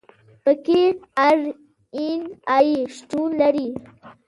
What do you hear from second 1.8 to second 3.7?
این اې شتون لري.